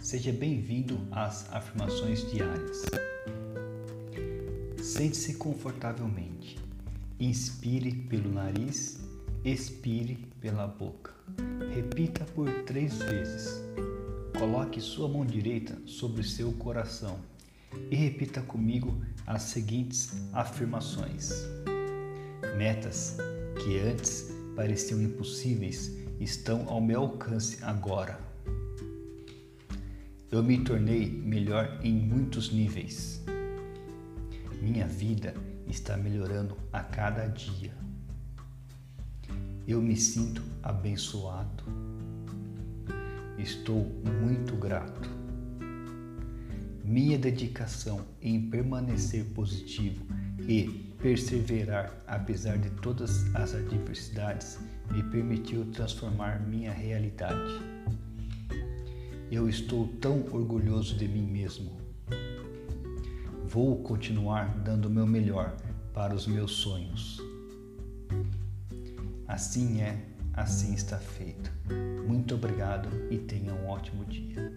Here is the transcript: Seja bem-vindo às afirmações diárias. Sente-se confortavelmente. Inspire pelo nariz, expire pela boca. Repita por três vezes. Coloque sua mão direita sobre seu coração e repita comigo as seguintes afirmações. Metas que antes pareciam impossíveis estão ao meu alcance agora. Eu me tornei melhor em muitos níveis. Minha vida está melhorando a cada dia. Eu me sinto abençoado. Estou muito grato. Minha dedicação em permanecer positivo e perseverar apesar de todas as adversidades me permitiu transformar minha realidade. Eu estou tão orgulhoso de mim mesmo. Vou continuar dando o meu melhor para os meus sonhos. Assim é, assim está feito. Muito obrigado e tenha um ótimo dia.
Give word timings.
Seja 0.00 0.32
bem-vindo 0.32 0.98
às 1.10 1.52
afirmações 1.52 2.30
diárias. 2.30 2.82
Sente-se 4.80 5.34
confortavelmente. 5.34 6.58
Inspire 7.20 7.92
pelo 7.92 8.32
nariz, 8.32 9.00
expire 9.44 10.16
pela 10.40 10.66
boca. 10.66 11.12
Repita 11.74 12.24
por 12.26 12.48
três 12.64 12.98
vezes. 13.02 13.62
Coloque 14.38 14.80
sua 14.80 15.08
mão 15.08 15.26
direita 15.26 15.76
sobre 15.84 16.22
seu 16.22 16.52
coração 16.52 17.18
e 17.90 17.96
repita 17.96 18.40
comigo 18.40 18.98
as 19.26 19.42
seguintes 19.42 20.12
afirmações. 20.32 21.32
Metas 22.56 23.16
que 23.62 23.78
antes 23.78 24.32
pareciam 24.54 25.02
impossíveis 25.02 25.92
estão 26.20 26.68
ao 26.68 26.80
meu 26.80 27.00
alcance 27.02 27.62
agora. 27.62 28.28
Eu 30.30 30.42
me 30.42 30.58
tornei 30.58 31.10
melhor 31.10 31.80
em 31.82 31.90
muitos 31.94 32.52
níveis. 32.52 33.24
Minha 34.60 34.86
vida 34.86 35.32
está 35.66 35.96
melhorando 35.96 36.54
a 36.70 36.82
cada 36.82 37.26
dia. 37.28 37.72
Eu 39.66 39.80
me 39.80 39.96
sinto 39.96 40.42
abençoado. 40.62 41.64
Estou 43.38 43.86
muito 44.22 44.54
grato. 44.56 45.08
Minha 46.84 47.16
dedicação 47.16 48.04
em 48.20 48.50
permanecer 48.50 49.24
positivo 49.32 50.04
e 50.46 50.92
perseverar 51.00 52.02
apesar 52.06 52.58
de 52.58 52.68
todas 52.82 53.34
as 53.34 53.54
adversidades 53.54 54.58
me 54.90 55.02
permitiu 55.04 55.64
transformar 55.72 56.46
minha 56.46 56.72
realidade. 56.72 57.78
Eu 59.30 59.46
estou 59.46 59.86
tão 60.00 60.24
orgulhoso 60.32 60.96
de 60.96 61.06
mim 61.06 61.26
mesmo. 61.26 61.76
Vou 63.44 63.82
continuar 63.82 64.58
dando 64.60 64.86
o 64.86 64.90
meu 64.90 65.06
melhor 65.06 65.54
para 65.92 66.14
os 66.14 66.26
meus 66.26 66.52
sonhos. 66.52 67.20
Assim 69.26 69.82
é, 69.82 70.02
assim 70.32 70.72
está 70.72 70.96
feito. 70.96 71.52
Muito 72.06 72.34
obrigado 72.36 72.88
e 73.10 73.18
tenha 73.18 73.52
um 73.52 73.68
ótimo 73.68 74.06
dia. 74.06 74.50